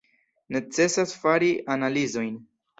Necesas 0.55 1.15
fari 1.25 1.53
analizojn. 1.77 2.37